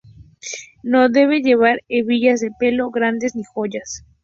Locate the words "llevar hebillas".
1.43-2.39